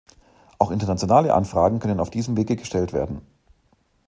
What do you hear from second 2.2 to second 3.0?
Wege gestellt